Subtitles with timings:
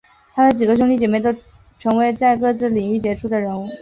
[0.33, 1.31] 他的几个兄弟姐妹都
[1.77, 3.69] 成为在各自领域杰出的人物。